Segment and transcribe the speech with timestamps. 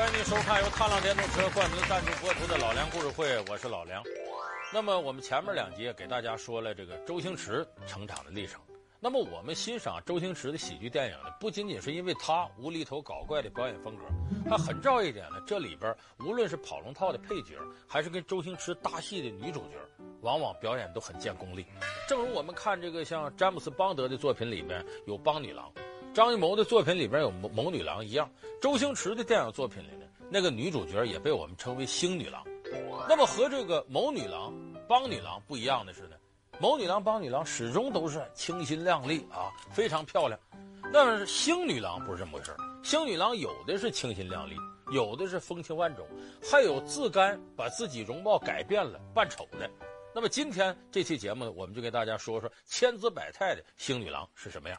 [0.00, 4.02] 欢迎您收看由踏浪电动车冠名赞助播出的《老梁故事会》，我是老梁。
[4.72, 8.58] 那么我们前面两集给大家说了这个周星驰成长的历程。
[8.98, 14.04] 那么我们欣赏周星驰的喜剧电影呢，不仅仅是因为他无厘头搞怪的表演风格，
[14.48, 19.76] 还很重要一点呢，这里边无论是跑龙套的配角，还是跟周星驰搭戏的女主角，
[20.22, 21.66] 往往表演都很见功力。
[22.08, 25.70] 正如我们看这个像詹姆斯邦德的作品里面有邦女郎，
[26.20, 32.44] 张艺谋的作品里边有某某女郎一样，周星驰的电影作品里呢，那个女主角也被我们称为星女郎。
[33.08, 34.52] 那么和这个某女郎、
[34.86, 36.16] 邦女郎不一样的是呢。
[36.58, 40.38] 某女郎、邦女郎始终都是清新靓丽啊，非常漂亮。
[40.92, 44.54] 那么星女郎不是这么回事，星女郎有的是清新靓丽，
[44.92, 46.06] 有的是风情万种，
[46.42, 49.70] 还有自甘把自己容貌改变了扮丑的。
[50.14, 54.78] 那么今天这期节目呢，我们就给大家说说千姿百态的星女郎是什么样。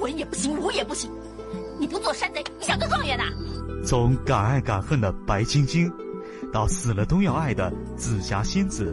[0.00, 1.10] 文也不行，武也不行，
[1.78, 3.24] 你不做山贼，你想做状元呐？
[3.84, 5.90] 从敢爱敢恨的白晶晶。
[6.52, 8.92] 到死了都要爱的紫霞仙子，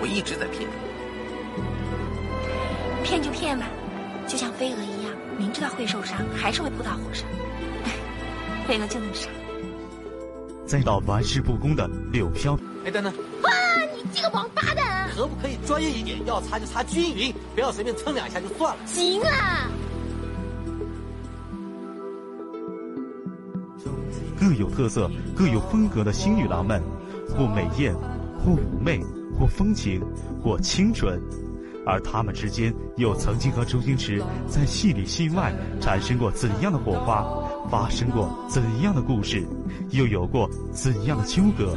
[0.00, 0.66] 我一直在骗你，
[3.04, 3.68] 骗就骗吧，
[4.26, 7.24] 就像飞蛾一样，明知道会受伤，还是会扑到火上。
[8.66, 9.28] 飞蛾就那么傻。
[10.66, 13.50] 再到玩世不恭的柳飘，哎，等等，哇，
[13.98, 16.24] 你这个王八蛋，可不可以专业一点？
[16.24, 18.86] 要擦就擦均匀，不要随便蹭两下就算了。
[18.86, 19.68] 行啊。
[24.38, 26.80] 各有特色、各有风格的新女郎们，
[27.36, 27.92] 或美艳，
[28.38, 29.02] 或妩媚，
[29.36, 30.00] 或风情，
[30.40, 31.20] 或清纯，
[31.84, 37.26] 而她们之间又曾经和周星驰在戏里戏外产生过怎样的火花，
[37.68, 39.44] 发生过怎样的故事，
[39.90, 41.76] 又有过怎样的纠葛？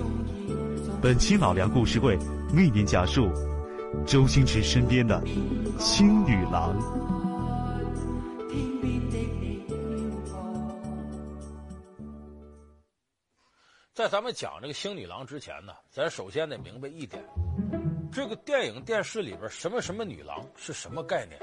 [1.02, 2.16] 本期老梁故事会
[2.54, 3.28] 为您讲述
[4.06, 5.20] 周星驰身边的
[5.80, 6.78] 星女郎。
[13.96, 17.20] 在咱们讲这个星女郎之前呢，咱首先得明白一点，
[18.12, 21.40] 这个电影电视里边什么什么女郎是什么概念？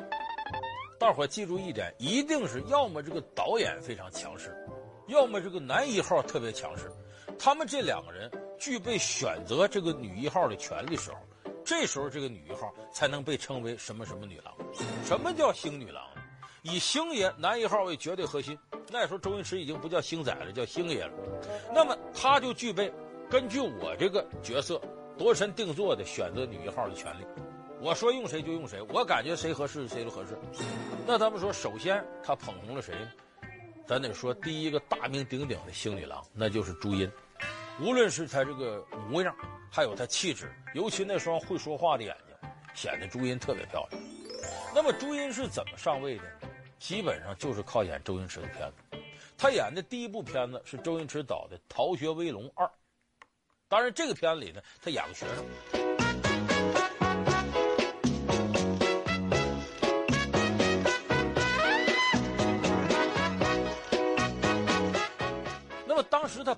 [1.00, 4.54] 大伙记住一点，一定是要么这个导演非常强势，
[5.08, 6.88] 要么这个男一号特别强势，
[7.38, 11.18] 他们这两个人具备选择这个女一号的权利时候，
[11.64, 14.54] 这时候这个女一号才能被称为什么什么女郎。
[15.04, 16.02] 什么叫星女郎？
[16.62, 18.58] 以星爷男一号为绝对核心。
[18.90, 21.12] 那时候周星驰已经不叫星仔了，叫星爷了。
[21.72, 22.92] 那么他就具备
[23.30, 24.80] 根据我这个角色
[25.16, 27.24] 度身定做的选择女一号的权利。
[27.80, 30.36] 我说用谁就用谁，我感觉谁合适谁就合适。
[31.06, 32.94] 那咱们说，首先他捧红了谁？
[33.86, 37.10] 咱得说第一个大名鼎鼎的星女郎，那就是朱茵。
[37.80, 39.34] 无论是他这个模样，
[39.70, 44.02] 还有他气质，尤其那双会说话的眼睛，显得朱茵特别漂亮。
[44.74, 46.24] 那么朱茵是怎么上位的？
[46.78, 48.98] 基本上就是靠演周星驰的片子，
[49.36, 52.66] 他演的第一部片子是周星驰导的《逃学威龙二》，
[53.68, 56.27] 当然这个片子里呢，他演个学生。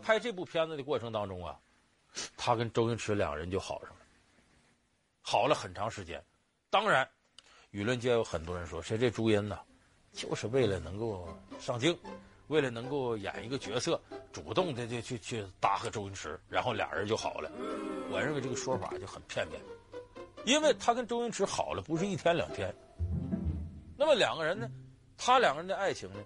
[0.03, 1.59] 拍这部片子的过程当中啊，
[2.37, 3.97] 他跟周星驰两人就好上了，
[5.21, 6.23] 好了很长时间。
[6.71, 7.09] 当然，
[7.73, 9.59] 舆论界有很多人说，谁这朱茵呢？
[10.13, 11.29] 就是为了能够
[11.61, 11.97] 上镜，
[12.49, 14.01] 为了能够演一个角色，
[14.33, 17.51] 主动的就去去搭和周星驰，然后俩人就好了。
[18.11, 19.61] 我认为这个说法就很片面，
[20.45, 22.75] 因为他跟周星驰好了不是一天两天。
[23.97, 24.69] 那么两个人呢，
[25.17, 26.19] 他两个人的爱情呢，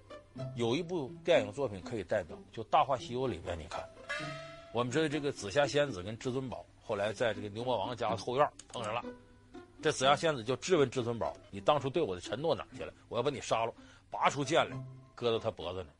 [0.56, 3.82] 有一部电影作品可以代表，就《大话西游》里边，你看，
[4.72, 9.02] 我们知道这个紫霞仙子跟至尊宝后来在这个牛魔王家的后院碰上了。
[9.82, 12.92] 这紫霞仙子就质问至尊宝：“你当初对我的承诺哪去了？
[13.08, 13.72] 我要把你杀了！”
[14.10, 14.76] 拔出剑来，
[15.14, 15.90] 搁到他脖子呢。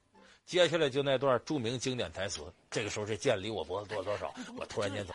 [0.46, 4.34] 接下来就那段著名经典台词：“这个时候这剑离我脖子多少多少？
[4.56, 5.12] 我突然间走。”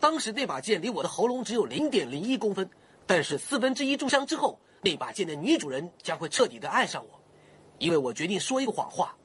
[0.00, 2.68] 当时那把剑离我的喉咙只有零点零一公分，
[3.06, 7.18] 但是四分之一炷香之后，那把剑的女主人将会彻底的爱上我，
[7.78, 9.16] 因为我决定说一个谎话。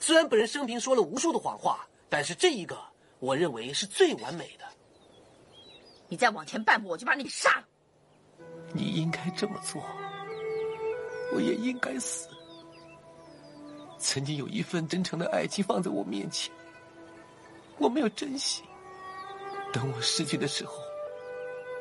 [0.00, 2.78] 虽然本人生平说了无数的谎话，但是这一个
[3.18, 4.64] 我认为是最完美的。
[6.08, 7.64] 你再往前半步，我就把你给杀了。
[8.72, 9.82] 你应该这么做，
[11.34, 12.28] 我也应该死。
[13.98, 16.52] 曾经有一份真诚的爱情放在我面前，
[17.78, 18.62] 我没有珍惜。
[19.72, 20.74] 等我失去的时候，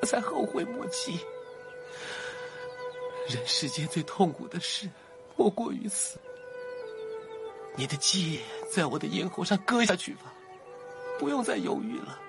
[0.02, 1.20] 我才后悔莫及。
[3.28, 4.90] 人世间最痛苦的事，
[5.36, 6.20] 莫过于此。
[7.76, 8.40] 你的剑
[8.72, 10.34] 在我的咽喉上割下去吧，
[11.18, 12.20] 不用再犹豫了。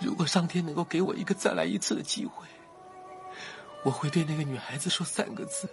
[0.00, 2.46] 如果上天能够给我一个再来一次的机会，
[3.82, 5.68] 我会对那个女孩子说三个字：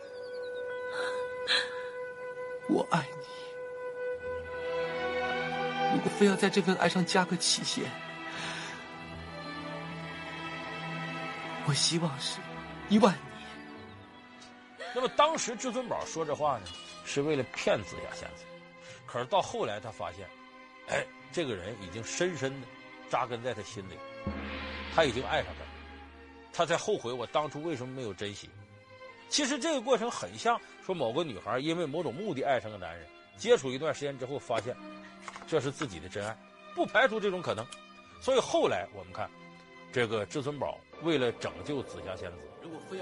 [2.68, 3.26] 我爱你。
[5.94, 7.86] 如果非要在这份爱上加个期限，
[11.76, 12.40] 希望是
[12.90, 13.24] 一万年。
[14.96, 16.66] 那么当时至尊宝说这话呢，
[17.06, 18.46] 是为了骗紫霞仙子。
[19.06, 20.28] 可是到后来他发现，
[20.88, 22.68] 哎，这个人已经深深的
[23.10, 23.98] 扎根在他心里，
[24.96, 25.70] 他已经爱上他了，
[26.52, 28.50] 他才后悔我当初为什么没有珍惜。
[29.30, 33.06] 其实这个过程很像说某个女孩因为某种目的爱上个男人，
[33.38, 34.76] 接触一段时间之后发现。
[35.48, 36.38] 这是自己的真爱，
[36.76, 37.66] 不排除这种可能，
[38.22, 39.30] 所以后来我们看，
[39.92, 42.38] 这个至尊宝为了拯救紫霞仙子，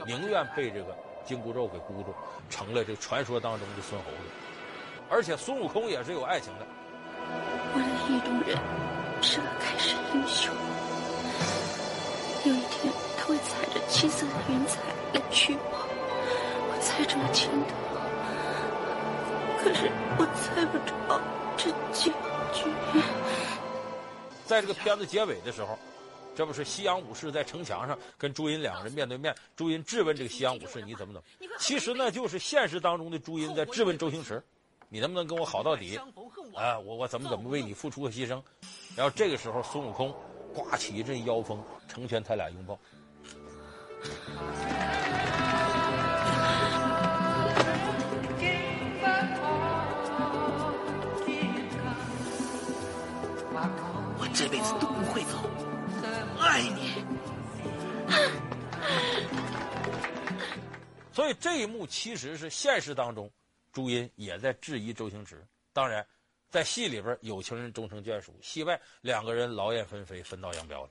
[0.05, 0.95] 宁愿被这个
[1.25, 2.13] 紧箍咒给箍住，
[2.49, 4.17] 成了这传说当中的孙猴子。
[5.09, 6.65] 而且孙悟空也是有爱情的。
[7.75, 8.57] 我的意中人
[9.21, 10.53] 是个盖世英雄，
[12.45, 14.79] 有一天他会踩着七色的云彩
[15.13, 15.59] 来娶我，
[16.69, 17.75] 我猜中了前头，
[19.63, 21.19] 可是我猜不着
[21.57, 22.11] 这结
[22.53, 22.69] 局。
[24.45, 25.77] 在这个片子结尾的时候，
[26.35, 31.55] 这不是西洋武士在城墙上跟朱茵两个人面对面，朱茵质问这个西洋武士你怎么怎么？
[31.59, 34.43] 其实呢，就是现实当中的朱茵在质问周星驰，
[34.89, 35.97] 你能不能跟我好到底？
[36.55, 38.41] 啊，我我怎么怎么为你付出和牺牲？
[38.95, 40.13] 然后这个时候孙悟空
[40.53, 42.79] 刮起一阵妖风，成全他俩拥抱。
[61.23, 63.31] 所以这一幕其实是现实当中，
[63.71, 65.41] 朱茵也在质疑周星驰。
[65.71, 66.05] 当然，
[66.49, 70.89] 在戏里边有情人终成眷属，戏外两个人劳燕分飞，分道扬镳了。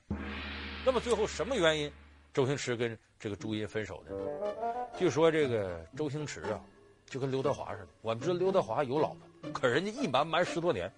[0.83, 1.91] 那么最后什么原因，
[2.33, 4.87] 周星驰跟这个朱茵分手的呢？
[4.97, 6.59] 据说这个周星驰啊，
[7.05, 7.89] 就跟刘德华似的。
[8.01, 10.91] 我们知道刘德华有老婆，可人家一瞒瞒十多年，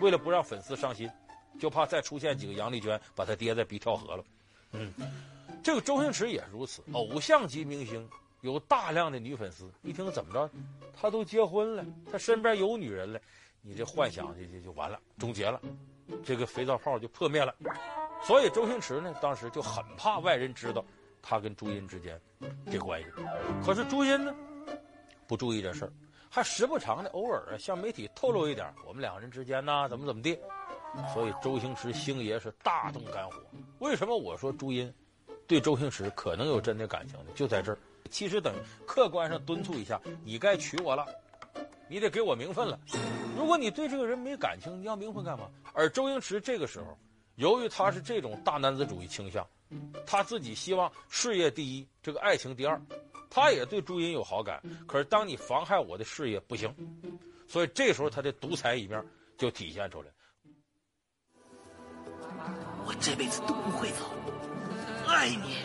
[0.00, 1.08] 为了不让粉丝伤心。
[1.60, 4.24] 就怕再出现几个杨丽娟把他爹再逼跳河了，
[4.72, 4.92] 嗯，
[5.62, 8.08] 这个周星驰也是如此，偶像级明星
[8.40, 10.50] 有大量的女粉丝，一听怎么着，
[10.94, 13.20] 他都结婚了，他身边有女人了，
[13.62, 15.60] 你这幻想就就就完了，终结了，
[16.24, 17.54] 这个肥皂泡就破灭了，
[18.22, 20.84] 所以周星驰呢，当时就很怕外人知道
[21.20, 22.20] 他跟朱茵之间
[22.70, 23.08] 这关系，
[23.64, 24.34] 可是朱茵呢，
[25.26, 25.92] 不注意这事儿，
[26.30, 30.38] 还时不常的偶尔啊向媒体透露一点，我们两个人之间呢怎么怎么地。
[31.12, 33.36] 所以周星驰星爷是大动肝火。
[33.78, 34.92] 为什么我说朱茵
[35.46, 37.26] 对周星驰可能有真的感情呢？
[37.34, 37.78] 就在这儿，
[38.08, 38.54] 其实等
[38.86, 41.06] 客观上敦促一下，你该娶我了，
[41.88, 42.78] 你得给我名分了。
[43.36, 45.48] 如果你对这个人没感情，你要名分干嘛？
[45.72, 46.98] 而周星驰这个时候，
[47.36, 49.46] 由于他是这种大男子主义倾向，
[50.04, 52.80] 他自己希望事业第一，这个爱情第二，
[53.30, 54.60] 他也对朱茵有好感。
[54.86, 56.74] 可是当你妨害我的事业不行，
[57.46, 59.04] 所以这时候他的独裁一面
[59.36, 60.08] 就体现出来。
[62.84, 64.10] 我这辈子都不会走，
[65.06, 65.56] 爱你。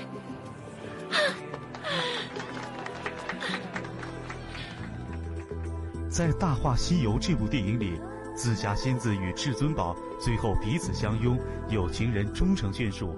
[6.10, 8.00] 在《大话西游》这部电影里，
[8.36, 11.40] 紫霞仙子与至尊宝最后彼此相拥，
[11.70, 13.18] 有情人终成眷属。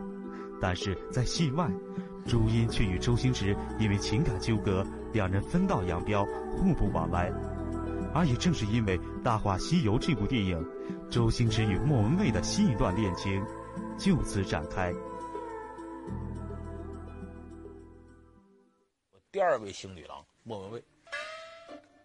[0.62, 1.69] 但是在戏外，
[2.25, 7.31] 朱茵却与周星驰因为情感纠葛，两人分道扬镳，互不往来。
[8.13, 10.65] 而也正是因为《大话西游》这部电影，
[11.10, 13.43] 周星驰与莫文蔚的新一段恋情。
[13.98, 14.93] 就此展开。
[19.36, 20.82] 第二位星女郎莫文蔚，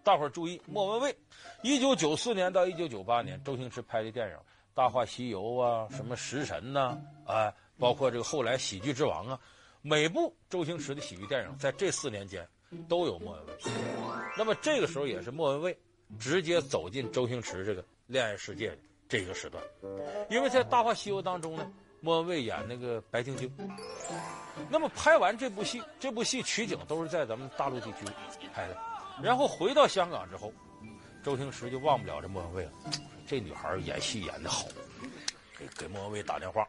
[0.02, 1.16] 大伙儿注意，莫文蔚，
[1.62, 4.34] 一九九四年到一九九八年，周星驰拍的电影
[4.74, 9.40] 《大话西游》啊，什么食神呐，啊，包括这个后来喜剧之王啊，
[9.80, 12.44] 每部周星驰的喜剧电影在这四年间
[12.88, 13.54] 都有莫文蔚。
[14.36, 15.78] 那么这个时候也是莫文蔚
[16.18, 18.78] 直接走进周星驰这个恋爱世界的。
[19.08, 19.62] 这个时段，
[20.28, 23.48] 因为在《大话西游》当中呢，莫文蔚演那个白晶晶。
[24.68, 28.04] 那么拍完这部戏，这部戏取景都是在咱们大陆地区
[28.52, 28.76] 拍的。
[29.22, 30.52] 然后回到香港之后，
[31.22, 32.72] 周星驰就忘不了这莫文蔚了。
[33.26, 34.64] 这女孩演戏演得好，
[35.58, 36.66] 给给莫文蔚打电话，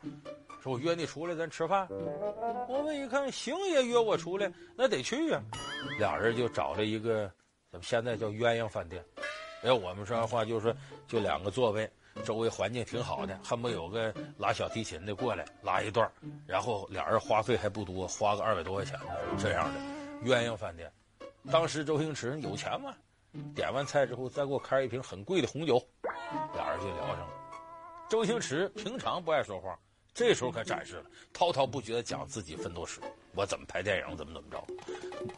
[0.62, 1.88] 说我约你出来，咱吃饭。
[2.68, 5.42] 莫文蔚一看，星爷约我出来，那得去呀、
[5.98, 7.32] 俩人就找了一个，
[7.72, 9.04] 咱们现在叫鸳鸯饭店。
[9.64, 10.76] 哎，我们说话就是说，
[11.08, 11.90] 就两个座位。
[12.24, 16.10] 周围环境挺好的，恨不得有个拉小提琴的过来拉一段，
[16.46, 19.00] 然后俩人花费还不多，花个二百多块钱，
[19.40, 19.80] 这样的
[20.30, 20.92] 鸳鸯饭店。
[21.52, 22.94] 当时周星驰有钱吗，
[23.56, 25.82] 点完菜之后再给我开一瓶很贵的红酒，
[26.54, 27.30] 俩人就聊上了。
[28.10, 29.80] 周星驰平常不爱说话，
[30.14, 33.00] 这时候可展示了，滔滔不绝的讲自己奋斗史，
[33.34, 34.64] 我怎么拍电影，怎么怎么着，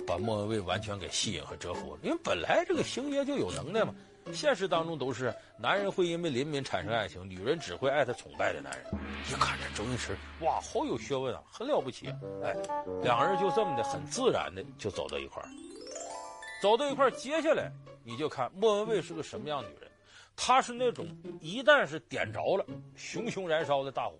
[0.05, 1.99] 把莫文蔚完全给吸引和折服了。
[2.03, 3.93] 因为本来这个星爷就有能耐嘛，
[4.31, 8.87] 现实当中都是男人会因为林敏产生爱情，女人只会爱他崇拜的男人。
[9.29, 12.17] 一看这周星驰，哇，好有学问啊，很了不起啊！
[12.43, 12.55] 哎，
[13.01, 15.49] 两个人就这么的很自然的就走到一块儿，
[16.61, 17.71] 走到一块儿，接下来
[18.03, 19.89] 你就看莫文蔚是个什么样的女人。
[20.35, 21.07] 她是那种
[21.39, 22.65] 一旦是点着了，
[22.95, 24.17] 熊熊燃烧的大火，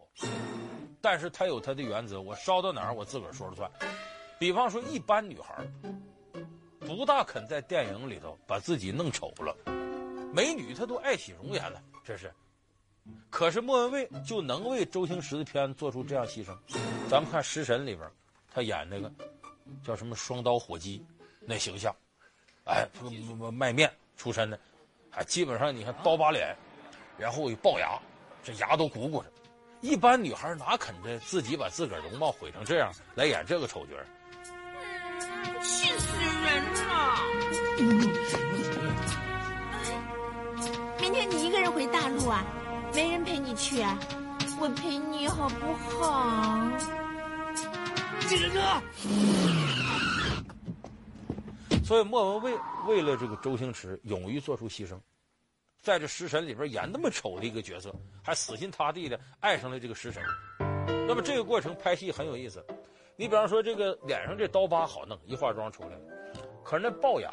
[1.02, 3.70] 但是她有她的原则，我烧到哪儿我自个儿说了算。
[4.38, 5.56] 比方说，一般女孩
[6.80, 9.56] 不大肯在电影里头把自己弄丑了，
[10.34, 12.34] 美女她都爱惜容颜了，这是。
[13.30, 16.58] 可是莫文蔚就能为周星驰的片子做出这样牺牲。
[17.08, 18.10] 咱们看《食神》里边，
[18.52, 19.12] 他演那个
[19.86, 21.06] 叫什么双刀火鸡
[21.42, 21.96] 那形象，
[22.66, 22.88] 哎，
[23.52, 24.60] 卖面出身的。
[25.12, 26.56] 还基本上你看刀疤脸，
[27.18, 28.00] 然后有龅牙，
[28.42, 29.32] 这牙都鼓鼓的。
[29.82, 33.94] 一般女孩哪肯的自己把自个儿容貌毁成这样来演这个丑角？
[35.62, 38.62] 气死人了！
[41.13, 42.43] 明天你一个人回大陆啊？
[42.91, 43.96] 没人陪你去啊？
[44.60, 46.72] 我陪你好不好？
[48.22, 48.60] 记者哥。
[51.86, 54.98] 所以莫文蔚为了这个周星驰，勇于做出牺牲，
[55.84, 57.93] 在这食神里边演那么丑的一个角色，
[58.24, 60.24] 还死心塌地的爱上了这个食神。
[61.08, 62.65] 那么这个过程拍戏很有意思。
[63.15, 66.00] 你比方说这个脸上这刀疤好弄，一化妆出来了，
[66.63, 67.32] 可是那龅牙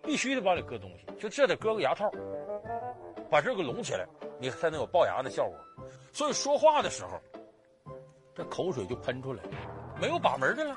[0.00, 2.08] 必须得往里搁东西，就这得搁个牙套，
[3.30, 4.06] 把这个拢起来，
[4.38, 5.58] 你才能有龅牙的效果。
[6.12, 7.20] 所以说话的时候，
[8.34, 9.42] 这口水就喷出来，
[10.00, 10.76] 没有把门的了。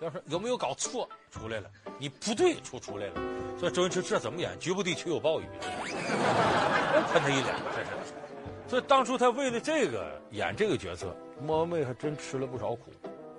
[0.00, 3.14] 要是有没有搞错出来了，你不对出出来了，
[3.58, 4.56] 所以周星驰这怎么演？
[4.60, 5.44] 局部地区有暴雨，
[7.10, 7.90] 喷他一脸，这是。
[8.68, 12.92] 所以当初他为了这个演这个角色，莫文蔚还真吃了不少苦，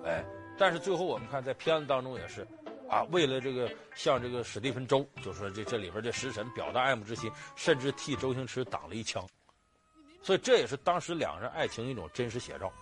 [0.04, 0.22] 哎，
[0.58, 2.46] 但是最后我们看在片子当中也是，
[2.90, 9.24] 啊，为了这个向这个史蒂芬周，就说这这里边这食神表达爱慕之心，甚至替周星驰挡了一枪，
[10.22, 12.72] 所以这也是当时两人爱情一种真实写照。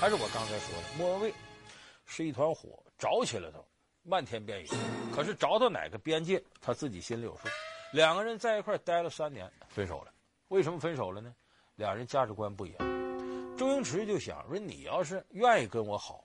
[0.00, 1.34] 还是我刚才说的，莫文蔚
[2.06, 3.62] 是一团火，着起来头，
[4.02, 4.66] 漫天遍野。
[5.14, 7.48] 可是着到哪个边界，他自己心里有数。
[7.96, 10.12] 两个人在一块待了三年，分手了。
[10.48, 11.34] 为什么分手了呢？
[11.76, 12.78] 两人价值观不一样。
[13.56, 16.22] 周星驰就想说：“你要是愿意跟我好，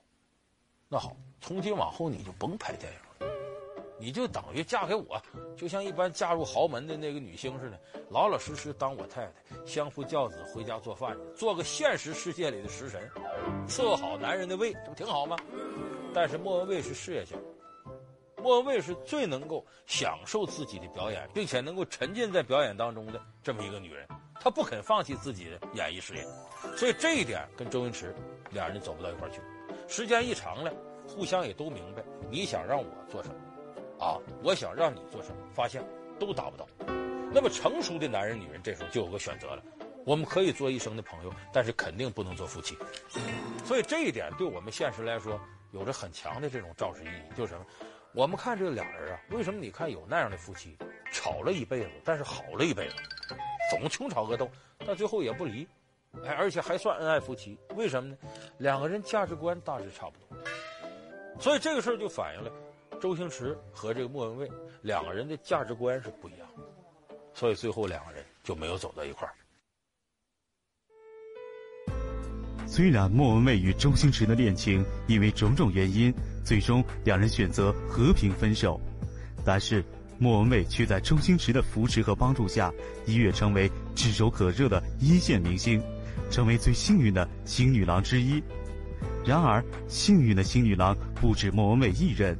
[0.86, 3.34] 那好，从今往后你就甭拍电影了。”
[3.98, 5.18] 你就等于嫁给我，
[5.56, 9.32] 就像一般嫁入豪门的那个女星似的，老老实实当我太太，
[9.64, 13.10] 相夫教子，回家做饭，做个现实世界里的食神，
[13.66, 15.38] 伺候好男人的胃，这不挺好吗？
[16.12, 17.38] 但是莫文蔚是事业型，
[18.42, 24.06] 莫文蔚是最能够享受自己的表演，并且能够沉浸在表演当中的这么一个女人，
[24.40, 26.26] 她不肯放弃自己的演艺事业，
[26.76, 28.14] 所以这一点跟周星驰
[28.50, 29.40] 两人走不到一块去。
[29.86, 30.72] 时间一长了，
[31.06, 33.34] 互相也都明白你想让我做什么。
[34.04, 34.18] 啊！
[34.42, 35.80] 我想让你做什么，发现
[36.18, 36.66] 都达不到。
[37.32, 39.62] 那么成熟的男人、女人这时候就有个选择了：
[40.04, 42.76] 我们可以做一生的朋友，但是肯定不能做夫妻。
[43.64, 47.64] 所以这一点对我们现实来说有着很强的这种昭示意义，就是什么？
[48.14, 50.76] 我们看这俩人啊，为什么你看有那样的夫妻，
[51.10, 52.94] 吵了一辈子，但是好了一辈子，
[53.70, 54.50] 总穷吵恶斗，
[54.84, 55.66] 但最后也不离，
[56.22, 57.58] 哎，而且还算恩爱夫妻？
[57.74, 58.16] 为什么呢？
[58.58, 60.38] 两个人价值观大致差不多。
[61.40, 62.52] 所以这个事儿就反映了。
[63.00, 64.50] 周星驰和这个莫文蔚
[64.82, 66.46] 两个人的价值观是不一样，
[67.32, 69.34] 所以最后两个人就没有走到一块儿。
[72.74, 76.10] 虽然莫文蔚与周星驰的恋情因为种种原因，
[76.42, 78.80] 最终两人选择和平分手，
[79.44, 79.84] 但是
[80.18, 82.72] 莫文蔚却在周星驰的扶持和帮助下，
[83.04, 85.82] 一跃成为炙手可热的一线明星，
[86.30, 88.42] 成为最幸运的星女郎之一。
[89.22, 92.34] 然而，幸运的星女郎不止莫文蔚一人。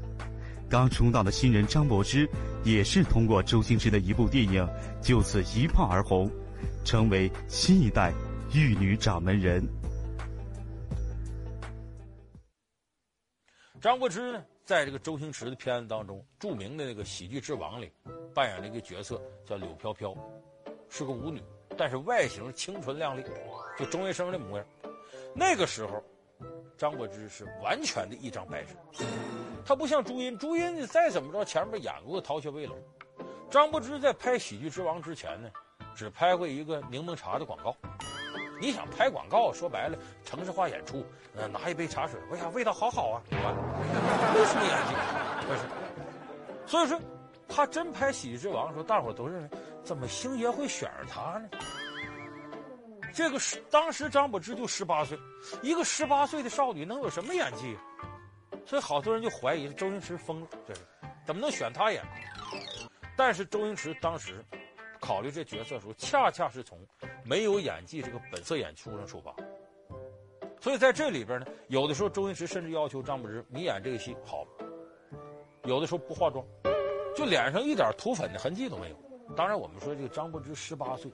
[0.67, 2.27] 刚出道的新人张柏芝，
[2.65, 4.67] 也是通过周星驰的一部电影，
[5.03, 6.31] 就此一炮而红，
[6.87, 8.15] 成为新一代
[8.55, 9.63] 玉女掌门人。
[13.83, 17.91] 张柏芝呢，在这个周星驰的片子当中，著名的那个《喜剧之王》里，
[18.33, 20.17] 扮演了一个角色叫柳飘飘，
[20.89, 21.43] 是个舞女，
[21.77, 23.25] 但是外形清纯靓丽，
[23.77, 24.65] 就钟医生的模样。
[25.35, 26.01] 那个时候。
[26.79, 28.75] 张柏芝是完全的一张白纸，
[29.65, 32.77] 她不像朱茵，朱茵你再怎么着前面演过《逃学威龙》，
[33.49, 35.49] 张柏芝在拍《喜剧之王》之前呢，
[35.95, 37.77] 只拍过一个柠檬茶的广告，
[38.63, 41.05] 你想拍广告，说白了，城市化演出，
[41.35, 43.59] 呃，拿一杯茶水，哎呀，味道好好啊，完了，
[44.33, 44.95] 没什么演技，
[45.49, 45.61] 不是。
[46.65, 47.01] 所以说，
[47.49, 49.51] 他真拍《喜剧之王》的时候，大伙都认为，
[49.83, 51.49] 怎么星爷会选上他呢？
[53.13, 55.19] 这个是当时张柏芝就十八岁，
[55.61, 57.77] 一个十八岁的少女能有什么演技？
[58.65, 60.83] 所以好多人就怀疑周星驰疯了，这是
[61.27, 62.01] 怎么能选他演？
[63.17, 64.41] 但是周星驰当时
[65.01, 66.79] 考虑这角色的时候，恰恰是从
[67.25, 69.35] 没有演技这个本色演出上出发。
[70.61, 74.47] 所以在这里边呢，有的时候周星驰甚至要求张柏芝，你演这个戏好，
[75.65, 76.45] 有的时候不化妆，
[77.17, 78.97] 就脸上一点涂粉的痕迹都没有。
[79.35, 81.11] 当然，我们说这个张柏芝十八岁，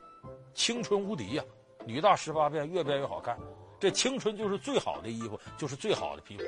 [0.53, 1.45] 青春无敌呀。
[1.87, 3.38] 女大十八变，越变越好看。
[3.81, 6.45] 这青春就是最好的衣服，就是最好的皮肤。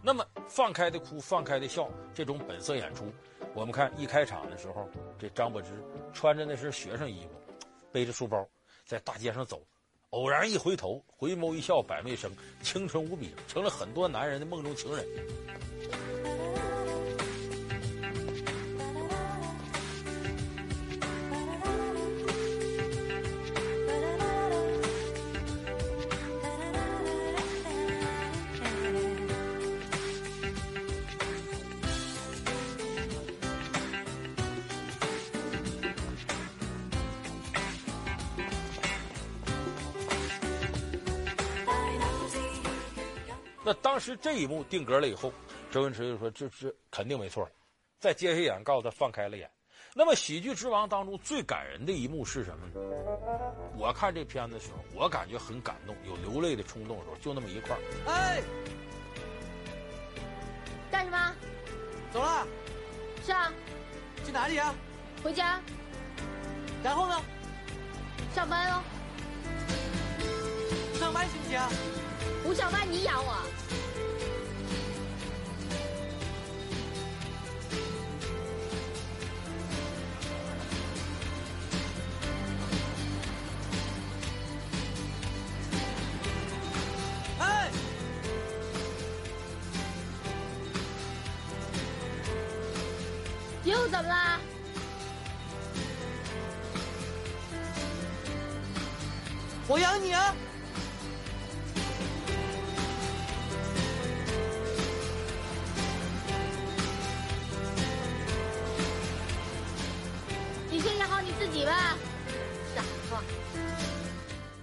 [0.00, 3.12] 那么放开的哭，放开的笑，这种本色演出，
[3.52, 5.70] 我们看一开场的时候，这张柏芝
[6.12, 7.30] 穿着那身学生衣服，
[7.94, 8.44] 背着书包
[8.84, 9.64] 在大街上走，
[10.10, 12.28] 偶然一回头，回眸一笑百媚生，
[12.60, 15.06] 青春无比，成了很多男人的梦中情人。
[43.94, 45.32] 当时这一幕定格了以后，
[45.70, 47.48] 周星驰就说：“这这肯定没错。”
[48.00, 49.48] 再接下眼，告诉他放开了演。
[49.94, 52.72] 那么《喜剧之王》当中最感人的一幕是什么呢？
[53.78, 57.80] 我看这片子的时候，我感觉很感动，有流泪的冲动的时候，就那么一块儿。
[58.10, 58.42] 哎，
[60.90, 61.32] 干什么？
[62.12, 62.44] 走了。
[63.24, 63.52] 是啊。
[64.26, 64.74] 去哪里啊？
[65.22, 65.60] 回家。
[66.82, 67.22] 然后呢？
[68.34, 68.82] 上班哦。
[70.98, 71.60] 上班行不行？
[72.42, 73.36] 不上班你养我？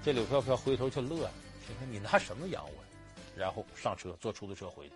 [0.03, 1.31] 这柳飘飘回头就乐了，
[1.67, 2.89] 心说你拿什么养我呀？
[3.35, 4.93] 然后上车坐出租车回去，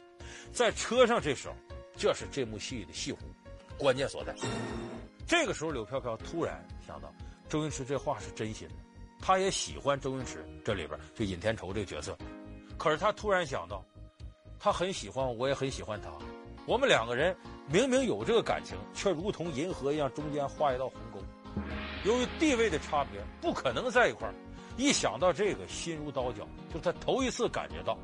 [0.51, 1.55] 在车上这时候，
[1.95, 3.17] 这是这幕戏的戏弧，
[3.77, 4.35] 关键所在。
[5.25, 7.13] 这个时候，柳飘飘突然想到，
[7.47, 8.73] 周星驰这话是真心的，
[9.21, 12.17] 他也喜欢周星驰这里边就尹天仇这个角色。
[12.77, 13.85] 可是他突然想到，
[14.59, 16.09] 他很喜欢我，我也很喜欢他，
[16.65, 17.35] 我们两个人
[17.67, 21.19] 明明有这个感情，却如同银河一样中间画一道鸿沟。
[22.03, 24.33] 由于地位的差别，不可能在一块儿。
[24.77, 26.47] 一想到这个，心如刀绞。
[26.73, 27.97] 就他头一次感觉到，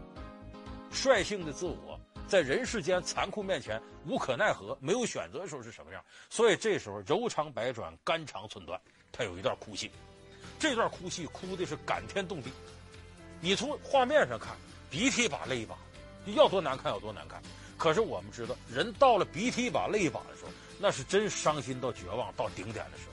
[0.91, 6.01] 率性的自我在人世间残酷面前无可奈何、没有选择的时候是什么样。
[6.29, 8.79] 所以这时候柔肠百转，肝肠寸断。
[9.11, 9.91] 他有一段哭戏，
[10.57, 12.49] 这段哭戏哭的是感天动地。
[13.41, 14.55] 你从画面上看，
[14.89, 15.75] 鼻涕一把泪一把，
[16.27, 17.41] 要多难看有多难看。
[17.77, 23.11] 可是我们知道，人到了鼻涕一把泪一把的时候，那是真伤心到绝望到顶点的时候。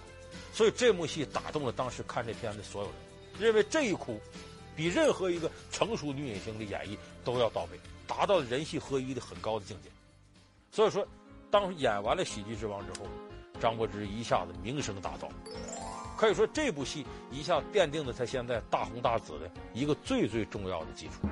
[0.52, 3.07] 所以这幕戏打动了当时看这片子所有人。
[3.38, 4.20] 认为这一哭，
[4.77, 9.88] 比任何一个成熟女影星的演绎都要到位，达到了人戏合一的很高的境界。
[10.70, 11.07] 所以说，
[11.51, 13.07] 当演完了《喜剧之王》之后，
[13.61, 15.29] 张柏芝一下子名声大噪，
[16.16, 21.29] 可以说这部戏一下奠定了她现在大红大紫的一个最最重要的基础。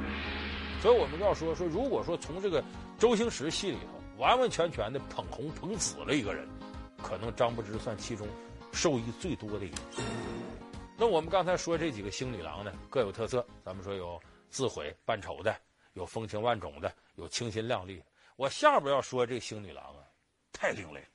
[0.82, 2.62] 所以我们要说说，如果说从这个
[2.98, 6.48] 周星驰戏里头完完全全的捧红捧紫了一个人，
[7.02, 8.26] 可能张柏芝算其中
[8.72, 9.76] 受益最多的一个。
[10.98, 13.46] 那我们刚才说这几个星女郎呢，各有特色。
[13.62, 15.54] 咱们说有自毁扮丑的，
[15.92, 18.02] 有风情万种的，有清新靓丽。
[18.36, 20.00] 我下边要说这星女郎啊，
[20.52, 21.06] 太另类了，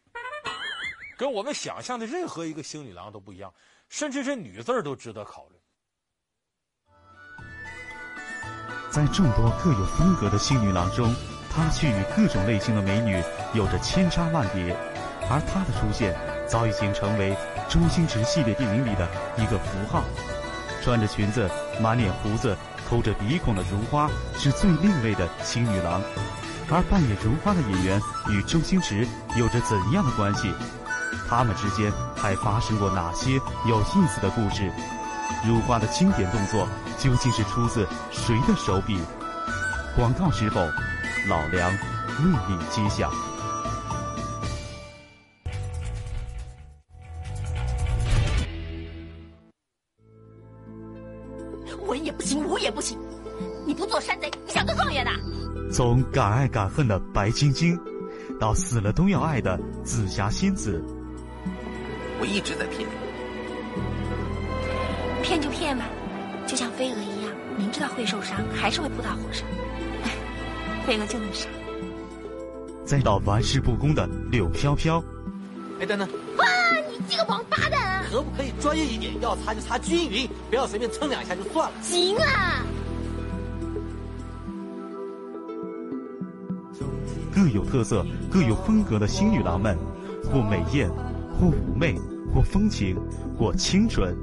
[1.17, 3.51] 跟我们想象的任何一个星女郎都不一样，
[3.89, 5.55] 甚至这女字都值得考虑。
[8.91, 11.11] 在众多各有风格的星女郎中，
[11.49, 13.23] 她却与各种类型的美女
[13.55, 14.75] 有着千差万别，
[15.27, 16.13] 而她的出现
[16.51, 17.35] 早已经成为。
[17.69, 20.03] 周星驰系列电影里的一个符号，
[20.83, 22.53] 穿着裙子、满脸胡子、
[22.89, 26.01] 抠着鼻孔的如花是最另类的星女郎，
[26.69, 30.53] 而扮演如花的演员与周星驰有着怎样的关系？
[31.29, 34.69] 他们之间还发生过哪些有意思的故事？
[35.47, 38.99] 如花的经典动作究竟是出自谁的手笔？
[39.95, 40.59] 广告之后，
[41.29, 43.09] 老梁为你揭晓。
[51.91, 52.97] 文也不行，武也不行，
[53.67, 55.11] 你不做山贼，你想做状元呐？
[55.69, 57.77] 从敢爱敢恨的白晶晶，
[58.39, 60.81] 到死了都要爱的紫霞仙子，
[62.21, 62.93] 我一直在骗你。
[65.21, 65.83] 骗就骗吧，
[66.47, 69.45] 就像飞蛾一样，明知道会受伤，还是会扑到火上。
[70.87, 71.49] 飞蛾就那么傻。
[72.85, 75.03] 再到玩世不恭的柳飘飘。
[75.81, 76.07] 哎，等等！
[76.91, 78.03] 哇，你这个王八蛋！
[78.09, 79.13] 可不可以专业一点？
[79.21, 81.73] 要擦就擦均匀，不要随便蹭两下就算了。
[81.81, 82.63] 行啊。
[87.33, 89.77] 各有特色、各有风格的新女郎们，
[90.31, 90.89] 或美艳，
[91.39, 91.97] 或妩媚，
[92.33, 92.97] 或风情，
[93.37, 94.15] 或清纯。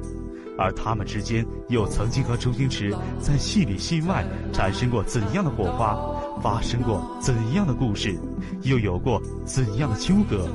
[0.58, 5.96] 而他们之间又曾经和周星驰在戏里戏外产生过怎样的火花，
[6.42, 8.18] 发生过怎样的故事，
[8.62, 10.48] 又有过怎样的纠葛？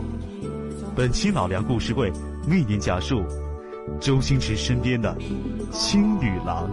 [0.95, 2.11] 本期老梁故事会
[2.47, 3.25] 为您讲述
[3.99, 5.17] 周星驰身边的
[5.71, 6.69] 星女郎。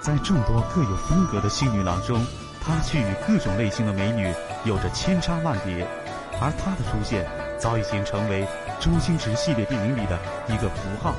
[0.00, 2.26] 在众多各有风格的星女郎中，
[2.60, 5.86] 他却与各种类型的美女有着千差万别，
[6.40, 7.24] 而他的出现
[7.56, 8.44] 早已经成为
[8.80, 11.14] 周星驰系列电影里的一个符号。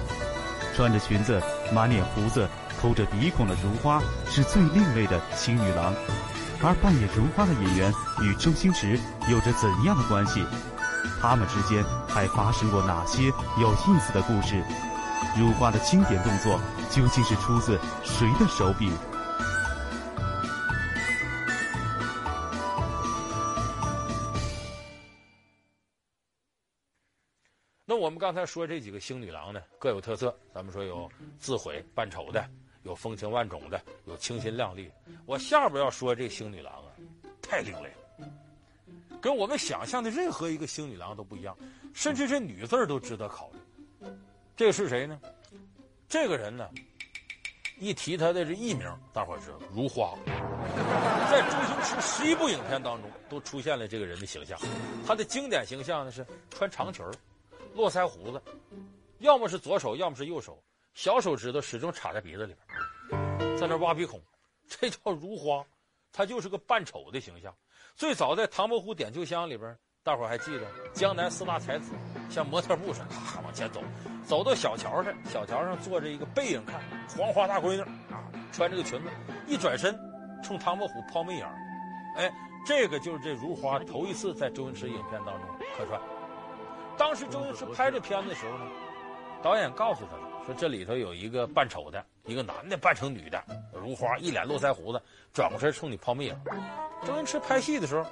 [0.75, 2.49] 穿着裙子、满脸胡子、
[2.83, 5.95] 抠着鼻孔的如花是最另类的星女郎，
[6.61, 8.99] 而扮演如花的演员与周星驰
[9.31, 10.43] 有着怎样的关系？
[11.21, 14.61] 他们之间还发生过哪些有意思的故事？
[15.39, 16.59] 如花的经典动作
[16.91, 18.91] 究竟是出自谁的手笔？
[27.85, 30.37] 那我们刚才说这几个星女郎呢，各有特色。
[30.53, 32.45] 咱们说有自毁扮丑的，
[32.83, 34.89] 有风情万种的，有清新靓丽。
[35.25, 36.91] 我下边要说这星女郎啊，
[37.41, 38.27] 太另类了，
[39.21, 41.57] 跟我们想象的任何一个星女郎都不一样，
[41.93, 44.07] 甚至这女字都值得考虑。
[44.55, 45.19] 这个是谁呢？
[46.07, 46.69] 这个人呢，
[47.79, 50.13] 一提她的这艺名，大伙知道，如花。
[51.31, 54.59] 在周星驰十一部影片当中都出现了这个人的形象。
[55.05, 57.03] 他的经典形象呢是穿长裙。
[57.73, 58.39] 络腮胡子，
[59.17, 60.61] 要么是左手，要么是右手，
[60.93, 62.72] 小手指头始终插在鼻子里边，
[63.57, 64.21] 在那挖鼻孔，
[64.67, 65.65] 这叫如花，
[66.11, 67.53] 她就是个扮丑的形象。
[67.95, 71.93] 最早在《唐伯虎点秋香》里边，大伙还记得江南四大才子
[72.29, 73.81] 像模特步似的，咔往前走，
[74.25, 76.81] 走到小桥上，小桥上坐着一个背影看
[77.17, 79.09] 黄花大闺女啊，穿着个裙子，
[79.47, 79.97] 一转身
[80.43, 81.47] 冲唐伯虎抛媚眼，
[82.17, 82.33] 哎，
[82.65, 86.01] 这个就是这如花头一次在周星驰影片当中客串。
[86.97, 88.65] 当时周星驰拍这片子的时候呢，
[89.41, 95.01] 导演告诉他了说：“这里头有一个扮丑的，一个男的扮成女的，如花一脸络腮胡子，
[95.33, 96.39] 转过身冲你抛媚眼。”
[97.05, 98.05] 周星驰拍戏的时候，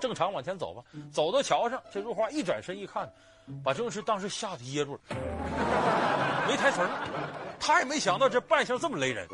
[0.00, 3.10] 正常往前走吧，走到桥上，这如花一转身一看，
[3.64, 5.00] 把周星驰当时吓得噎住了，
[6.48, 6.88] 没台词儿。
[7.58, 9.28] 他也没想到这扮相这么雷人。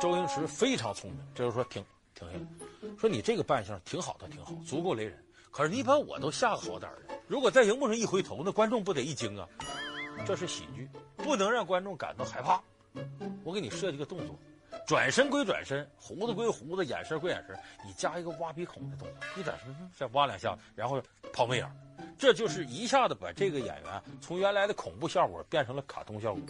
[0.00, 2.38] 周星驰非常聪明，这就是说停停下，
[2.98, 5.22] 说你这个扮相挺好的，挺好，足够雷人。
[5.50, 9.46] 可是你把我都吓个好歹了，如果在荧幕上一回头，那观众不得一惊啊？
[10.24, 12.60] 这是喜剧，不能让观众感到害怕。
[13.44, 14.38] 我给你设计个动作，
[14.86, 21.00] 转身归转身，胡子归胡子，眼神归眼神，你加一个挖鼻孔的动作，一转身再挖两下，然后
[21.32, 21.70] 抛媚眼，
[22.18, 26.42] 这就是一下子把这个演员从原来的恐怖效果变成了卡通效果。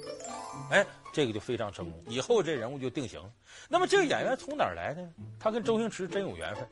[0.71, 3.31] 哎，这个就非常成功，以后这人物就定型了。
[3.69, 5.11] 那么这个演员从哪儿来的呢？
[5.39, 6.67] 他跟周星驰真有缘分，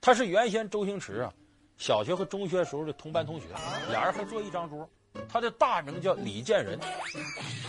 [0.00, 1.32] 他是原先周星驰啊。
[1.78, 3.46] 小学和中学时候的同班同学，
[3.90, 4.88] 俩人还坐一张桌。
[5.28, 6.78] 他的大名叫李健仁，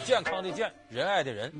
[0.05, 1.51] 健康的健，仁爱的仁。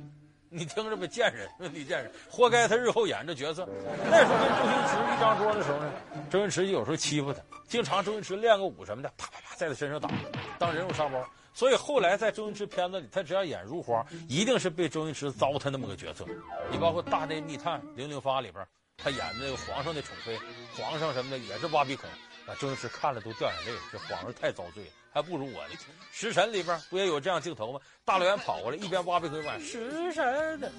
[0.50, 3.68] 你听着吧，健仁，李健仁，活该他日后演这角色。
[4.10, 5.92] 那时候跟周星驰一张桌的时候呢，
[6.30, 10.10] 周星驰有时候欺负他，经常周星驰练个武什么的，啪啪啪在他身上打，
[10.58, 11.22] 当人肉沙包。
[11.54, 16.26] 所以后来在周星驰片子里，他只要演如花，一定是被周星驰糟蹋那么个角色。
[16.72, 20.40] 你包括《大内密探零零发》里边，他演那个皇上的宠妃，
[20.82, 22.10] 皇上什么的也是挖鼻孔。
[22.46, 25.76] 把周星驰看了都掉眼泪，这皇上太遭罪了，还不如我呢。
[26.12, 27.80] 食神里边不也有这样镜头吗？
[28.06, 30.72] 大老远跑过来，一边挖鼻孔一边食神的。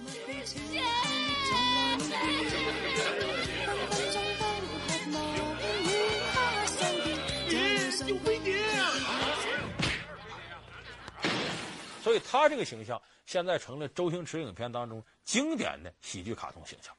[12.03, 16.95] 所以他这个形象现在成了周星驰影片当中经典的喜剧卡通形象。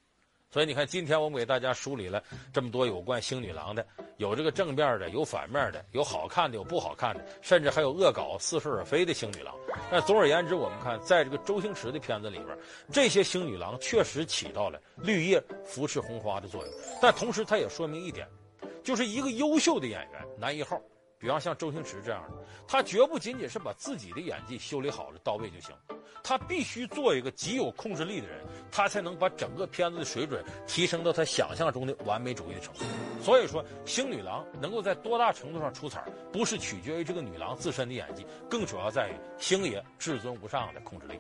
[0.52, 3.86] 所以你看，今天我们给大家梳理了这么多有关星女郎的，
[4.18, 9.54] 有这个正面的，有反面的，有好看的，有不好看的，甚至还有恶搞、似是而非的星女郎。
[9.92, 12.58] 但总而言之，我们看，在这个周星驰的片子里边，
[12.92, 16.74] 这些星女郎确实起到了绿叶扶持红花的作用。
[17.00, 18.28] 但同时，它也说明一点，
[18.84, 20.82] 就是一个优秀的演员，男一号，
[21.20, 25.76] 比方像周星驰这样的，他绝不仅仅是把自己的演技修理好了到位就行。
[26.22, 32.82] 他必须做一个极有控制力的人，他才能把整个片子的水准提升到他想象中的完美主义的程度。
[33.22, 41.18] 所以说，星女郎能够在多大程度上出彩，不是取决于这个女郎自身的演技，更主要在于星爷至尊无上的控制力。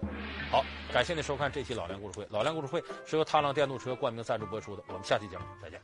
[0.51, 2.27] 好，感谢您收看这期老梁故事会。
[2.29, 4.83] 老梁故事会是由踏浪电动车冠名赞助播出的。
[4.87, 5.79] 我们下期节目再见。